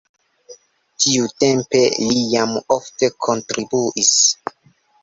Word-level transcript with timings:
Tiutempe 1.03 1.83
li 2.07 2.17
jam 2.35 2.59
ofte 2.79 3.13
kontribuis. 3.29 4.15